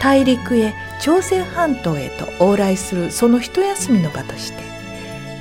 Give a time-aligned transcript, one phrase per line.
[0.00, 4.62] 大陸へ朝鮮半島へと往来するその一休みの場として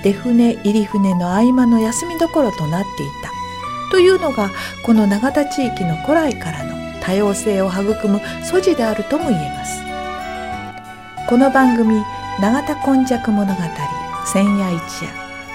[0.03, 3.31] 出船入り船の合間の休みどころとなっていた
[3.91, 4.51] というのが
[4.85, 9.89] この永田地域の古来からの多様性を育む素地であるとも言えます。
[11.29, 12.03] この番組
[12.41, 13.61] 「永田今昔物語
[14.25, 15.09] 千夜一夜」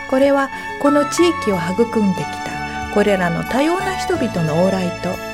[0.08, 0.48] これは
[0.80, 5.33] この地域を育んできたこれらの多様な人々の往来と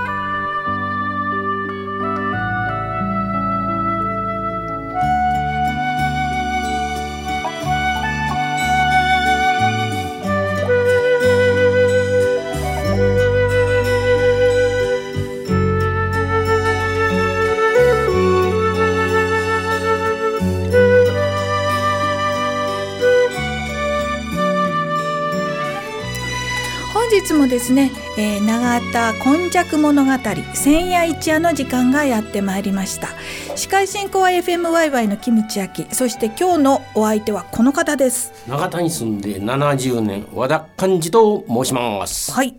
[27.41, 30.11] もですね、えー、長田今昔物語
[30.53, 33.07] 千夜一夜の時間がやってまいりました。
[33.55, 38.31] 司会進行は FMYY のキムチ焼きそして今日のお相手はこの方です。
[38.47, 42.31] 長田に住んで70年和田寛治と申します。
[42.31, 42.55] はい、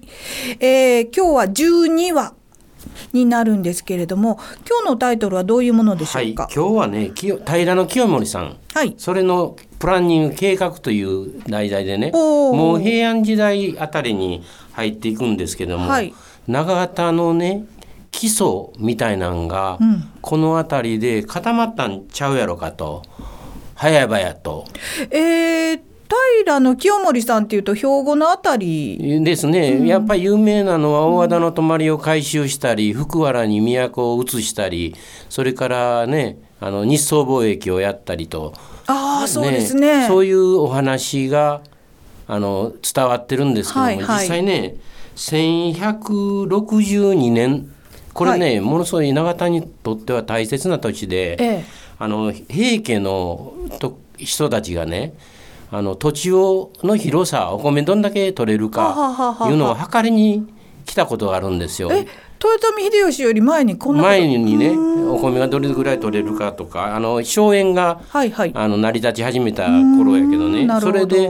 [0.58, 2.34] えー、今日は12話
[3.12, 4.38] になるんですけれども
[4.68, 16.14] 今日のタイトルはどういうものでしょうか、はい、今日はね平野清盛さん、はい、それのプランニング計画という題材でねもう平安時代あたりに入っていくんですけども、はい、
[16.46, 17.64] 長型のね
[18.10, 18.46] 基礎
[18.78, 23.02] みたいなんが、うん、この辺りで固まったんちゃうやろかと。
[23.74, 24.66] 早々と。
[25.10, 25.92] えー
[26.42, 29.22] 平の清盛さんっていうと兵庫のあたり。
[29.24, 34.94] ですね、うん、やっぱり有名なのは大和田の泊を改修したり、福原に都を移したり
[35.28, 38.54] それからねあの日宋貿易をやったりと。
[38.86, 40.06] あ、ね、そうですね。
[40.08, 41.60] そういうお話が
[42.32, 44.76] あの伝わってるんですけども、はいはい、実際ね
[45.16, 47.70] 1162年
[48.14, 51.62] これね、はい、ものすごい永田にとっては大切な土地で、ええ、
[51.98, 55.12] あの平家のと人たちがね
[55.70, 60.50] あの土地をの広さお米どんだけ取れるかいうのを測りに
[60.86, 61.92] 来たことがあるんですよ。
[61.92, 62.10] 豊
[62.76, 70.66] 臣秀吉より前にこんな前にねお米がどれぐらい取れるかとかあの荘園が、はいはい、あの成り立ち始めた頃やけどね。
[70.80, 71.28] それで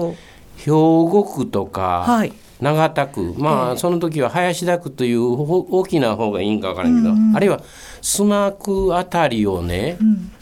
[0.65, 7.61] 兵庫区とか、はい、長田区まあ、えー、その時は林田区という大きな方がいいんか分からんけど、あるいは
[8.01, 10.33] 須磨区あたりをね、うん。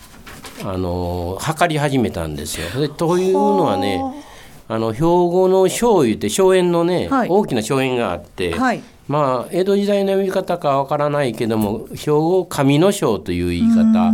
[0.62, 2.80] あの測り始めたんですよ。
[2.80, 4.02] でというのはね
[4.68, 4.78] あ。
[4.78, 14.12] の兵庫の醤油って荘園のね、はい、大きな荘園があって、はい、まあ江戸時代の呼び方かわからないけども兵庫上の庄という言い方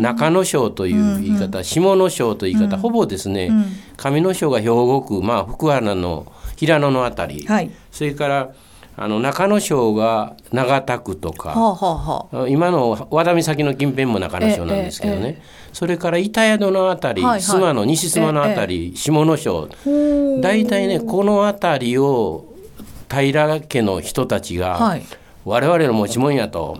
[0.00, 3.52] 中野省という言い方、うんうん、下野省という言い方、うん、ほぼですね、
[3.96, 8.52] 上野省が兵庫区、まあ、福原の平野の辺り、はい、それから
[8.96, 15.40] あの中野省が長田区とか、はあはあ、今の和田岬の近辺も中野省なんですけどね、
[15.72, 19.68] それから板宿の辺り、はいはい、の西須磨の辺り、下野省
[20.40, 22.51] 大体ねこの辺りを
[23.12, 25.02] 平家の人たちが、はい。
[25.44, 26.78] 我々の持ち物やと。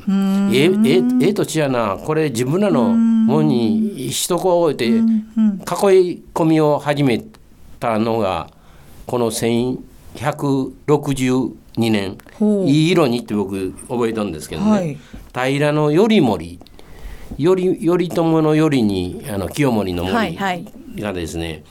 [0.53, 1.99] ええええ土地やな。
[1.99, 4.95] これ自分らのもんに一こ置いて囲い
[6.33, 7.25] 込みを始め
[7.81, 8.49] たのが
[9.07, 12.17] この1162年。
[12.67, 14.97] いい色にって僕覚えたんですけどね、はい、
[15.33, 16.61] 平の頼盛。
[17.39, 17.75] 頼頼
[18.09, 20.39] 朝の頼にあの清盛の森
[21.01, 21.65] がですね、はいはい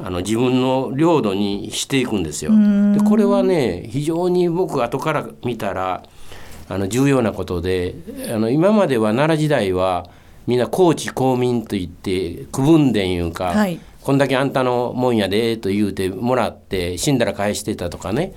[0.00, 2.52] あの自分の領土にしていくんですよ。
[2.94, 6.04] でこれはね非常に僕後から見たら
[6.68, 7.94] あの重要なことで
[8.32, 10.08] あの今までは奈良時代は
[10.46, 18.34] みんな高知公民といって区分伝いうか、はい、こんだけあんたのもんやでと言うてもらって死んだら返してたとかね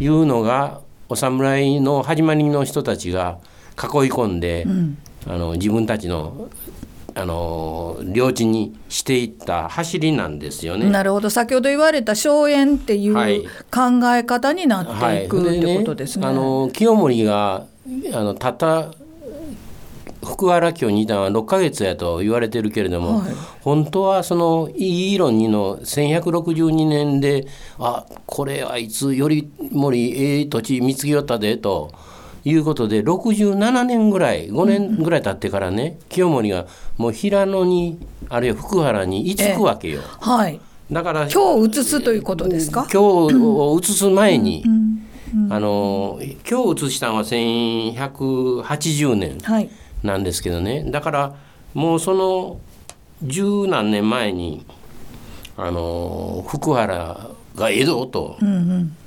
[0.00, 3.38] いうのがお侍の始まりの人たちが
[3.78, 6.48] 囲い込んで、うん、あの自分たちの
[7.16, 10.90] あの領地にしていった走りなんですよね。
[10.90, 13.14] なるほど先ほど言われた荘園っていう
[13.70, 16.26] 考え方になっていく、はい、ってことですね。
[16.26, 17.66] あの清盛が
[18.12, 18.90] あのたった
[20.24, 27.46] 福原京にいたのは6か月やと言われてるけれども、はい、本当はそのいい論2の1162年で
[27.78, 31.92] あこれあいつ頼盛ええ土地見つけよったでと。
[32.44, 36.66] いうことで67年ぐらい5年ぐらい経ってからね、清盛が
[36.98, 37.98] もう平野に
[38.28, 40.02] あるいは福原に居つくわけよ。
[40.20, 40.60] はい、
[40.92, 42.86] だから今日移すということですか？
[42.92, 44.62] 今日を移す前に、
[45.50, 49.38] あの今日移したのは1180年
[50.02, 51.34] なんですけどね、はい、だから
[51.72, 52.60] もうその
[53.22, 54.66] 十何年前に
[55.56, 58.36] あの福原が江戸と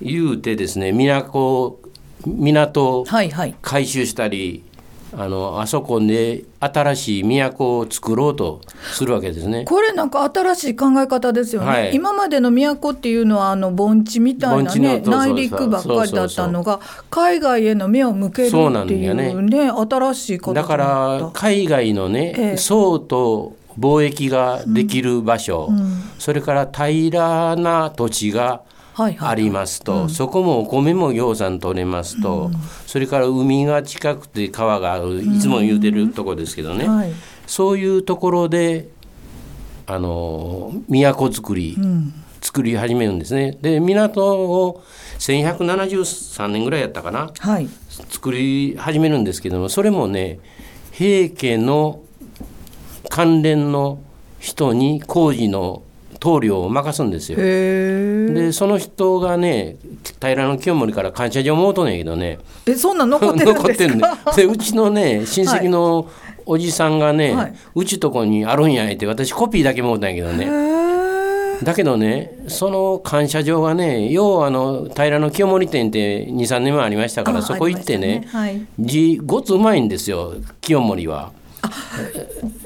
[0.01, 1.79] 言うてですね、都
[2.25, 4.63] 港を改修したり、
[5.11, 8.61] はいはい、あのあそこで新しい都を作ろうと
[8.93, 9.65] するわけですね。
[9.65, 11.67] これなんか新しい考え方ですよね。
[11.67, 16.79] はい、今までの都っていうのはあの盆地みたいなね内陸ばっかりだったのが
[17.09, 18.57] 海外への目を向けるって
[18.93, 19.69] いうねうね。
[19.69, 28.61] 新しい形だから海外のね、ええ、宋と貿易ができる場所、うんうん、それから平らな土地が
[28.97, 32.53] ありますと、はいはいそこもお米もぎょうさん取れますと、うん、
[32.85, 35.23] それから海が近くて川がある。
[35.23, 36.95] いつも言うてるとこですけどね、うん。
[36.95, 37.11] はい、
[37.45, 38.89] そういうところで
[39.85, 43.57] あの都作り、うん、作り始めるんですね。
[43.61, 44.83] で港を
[45.19, 50.39] 1173年ぐらいやったかな、はい、作り始めるんですけどもそれもね
[50.91, 52.01] 平家の
[53.09, 53.99] 関連の
[54.39, 55.83] 人に工事の
[56.19, 57.37] 棟梁を任すんですよ。
[57.37, 59.77] でその人がね
[60.19, 62.39] 平清盛から感謝状もうとんねんけどね。
[62.65, 63.59] えそんな残ってるんですか？
[63.63, 63.97] 残ってん
[64.35, 66.09] で うちのね親戚の
[66.45, 70.47] おじさんがね、はい、うちとこにあるんやって私コピーだけもうたんやけどね。
[71.63, 81.31] だけどねその感謝状がね要はあの平清盛店って23年前ありましたからそこ行ってね、ねはい、字ごつうまいんですよ清盛は。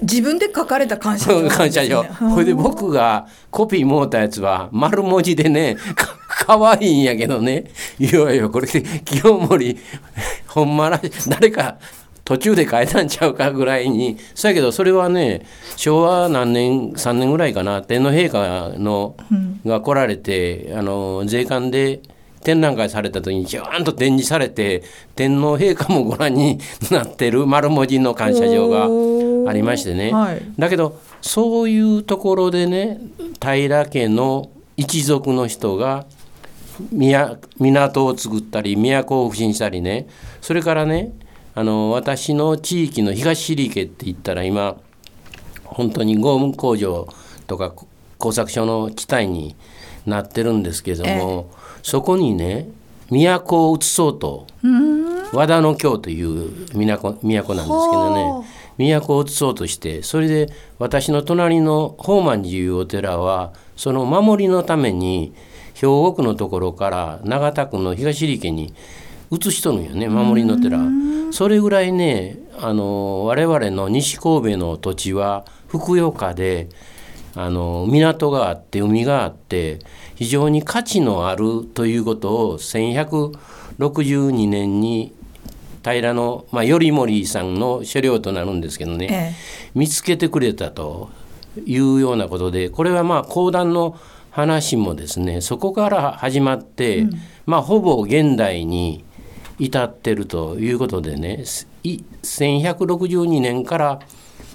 [0.01, 2.05] 自分で書かれた感謝状、ね、感謝状。
[2.33, 5.77] それで僕がコピーもうたやつは丸文字でね
[6.27, 7.65] かわいいんやけどね。
[7.99, 9.77] いやいやこれ清盛
[10.47, 11.77] ほんまら誰か
[12.23, 14.17] 途中で変えたんちゃうかぐらいに。
[14.35, 17.81] そやけどそれはね昭和何年3年ぐらいかな。
[17.81, 19.15] 天皇陛下の、
[19.65, 22.01] が来られてあの税関で
[22.43, 24.83] 展覧会された時にジューンと展示されて
[25.15, 26.59] 天皇陛下もご覧に
[26.91, 28.85] なってる丸文字の感謝状が
[29.49, 32.99] ありましてね、はい、だけどそういうところでね
[33.39, 36.05] 平家の一族の人が
[37.59, 40.07] 港を作ったり都を不審したりね。
[40.41, 41.13] それからね
[41.53, 44.77] あの私の地域の東尻家って言ったら今
[45.65, 47.07] 本当にゴム工場
[47.47, 47.73] とか
[48.17, 49.55] 工作所の地帯に
[50.05, 52.69] なってるんですけども、えそこにね
[53.09, 54.47] 都を移そうと
[55.33, 58.45] 和田の京という都都なんですけどね。
[58.77, 65.33] 都を移そうとしてそれで私の隣の宝満寺いうお寺はその守りのために
[65.73, 68.73] 兵庫区のところから永田区の東利家に
[69.31, 70.79] 移しとるんよね守りの寺。
[71.31, 76.67] それぐらいねあの我々の西神戸の土地はふくよかで
[77.35, 79.79] あの港があって海があって
[80.15, 85.13] 非常に価値のあるということを1162年に
[85.83, 89.35] 平の、まあ、頼盛さんの所領となるんですけどね、ええ、
[89.73, 91.09] 見つけてくれたと
[91.65, 93.97] いうようなことでこれはまあ講談の
[94.29, 97.11] 話もですねそこから始まって、うん、
[97.45, 99.03] まあほぼ現代に
[99.59, 101.43] 至ってるということでね
[101.83, 103.99] 1162年から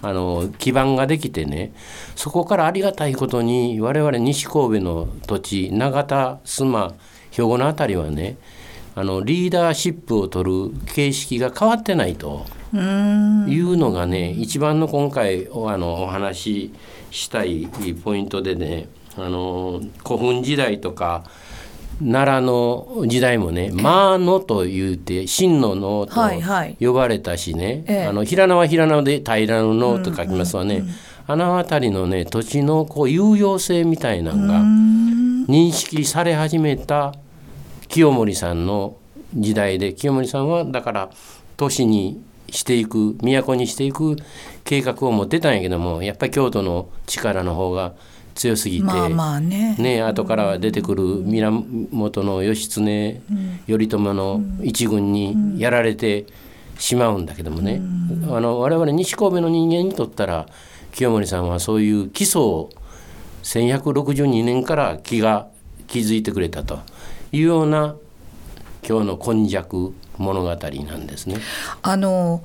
[0.03, 1.73] あの基盤ができてね
[2.15, 6.95] そこからありがたいことに我々西神戸の土地永田須磨
[7.31, 8.37] 兵庫の辺りはね
[8.95, 12.45] あのリーダーシップを取る形式が変わってないと。
[12.73, 12.79] い
[13.61, 16.73] うのがね一番の今回あのお話し
[17.11, 17.69] したい
[18.03, 21.25] ポイントでねあの古墳時代とか
[22.03, 26.21] 奈良の時代もね「まあの」と言うて「真のの」と
[26.79, 30.95] 呼ばれたしね、はいはい、あの平縄平縄で平らののと書きますわね、うんうんうん、
[31.27, 37.15] あの辺りのね土地のこう有用性みたいなのが認識され始めた
[37.89, 38.97] 清盛さんの
[39.35, 41.11] 時代で清盛さんはだから
[41.57, 44.17] 都市にしていく都にしていく
[44.65, 47.95] 計画を持ってたんやけどもやっぱり京都の力の方が
[48.37, 49.75] 強すぎて、まあまあね。
[49.79, 53.21] ね後から出てくる源義経、
[53.67, 56.27] 頼朝の一軍にやられて
[56.79, 57.81] しまうんだけどもね、
[58.31, 60.47] あの我々西神戸の人間にとったら
[60.93, 62.71] 清盛さんはそういう基礎を
[63.43, 65.49] 1162年から気が
[65.89, 66.79] 築いてくれたと。
[67.33, 67.97] いうような
[68.87, 71.37] 今日の今昔物語なんですね。
[71.83, 72.43] あの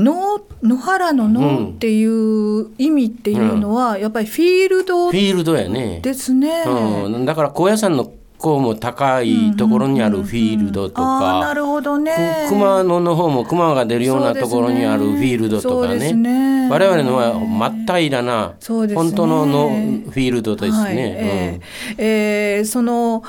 [0.00, 6.00] 野野原の野っていう意味っていうのは、やっぱりフィールドフィールドやね。
[6.02, 12.46] ですね、うん、だから高野山のこうも高いところにあるフィールドとか、なるほどね。
[12.48, 16.12] 熊野の方も熊が出るようなところにあるフィールドとかね。
[16.14, 16.68] ね。
[16.70, 18.54] 我々のは真っ平らな、
[18.86, 20.78] ね、本当ののフィールドですね。
[20.78, 23.22] はい、えー、えー、その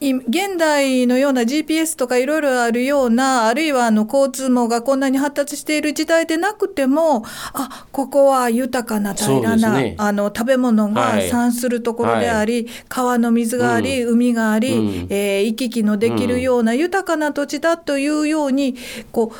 [0.00, 18.76] 現代のような GPS とかいろいろあるような、あるいはあの交通網がこんなに発達している時代でなくても、あ、ここは豊かな平らな、ね、あの食べ物が産するところであり、はい、川の水があり、うん、海があり、うん、えー、行き来のできるような豊かな土地だというように、
[19.12, 19.36] こう、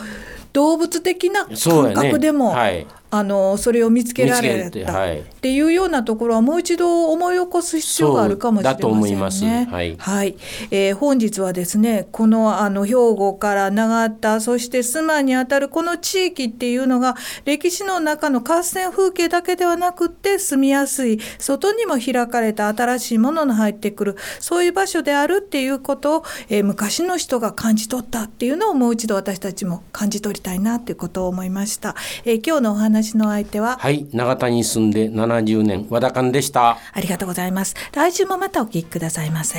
[0.52, 4.90] 動物的な感覚でも、はいあのそれを見つけられた。
[5.40, 9.68] っていうようなところはもう一度思い起こす必要があるかもしれませんね。
[9.70, 10.36] はい、はい、
[10.70, 31.94] えー、本日はですねこのあの兵庫から長田そして須磨にあたるこの地域っていうのが歴史の中の合戦風景だけではなくって住みやすい外にも開かれた新しいものの入ってくるそういう場所であるっていうことを、えー、昔の人が感じ取ったっていうのをもう一度私たちも感じ取りたいなっていうことを思いました。
[32.24, 36.78] えー、今日のお話話の相手ははい永田に住んで70年和田勘でした。
[36.92, 37.74] ありがとうございます。
[37.92, 39.58] 来週もまたお聞きくださいませ。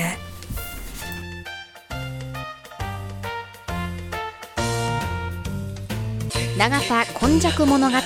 [6.58, 7.98] 永田今昔物語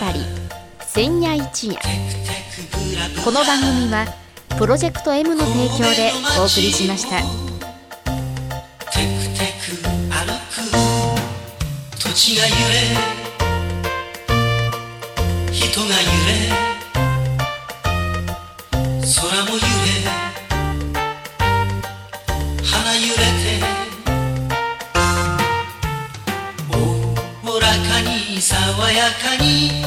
[0.87, 1.75] 千夜一夜。
[3.23, 4.05] この番組は
[4.57, 7.17] プロジェクト M の提供でお送りしました。
[15.75, 16.39] 土地が揺れ人が揺れ
[19.01, 19.67] 空も揺れ
[22.63, 23.59] 花揺れて
[26.71, 28.55] おおらかに爽
[28.89, 29.84] やかに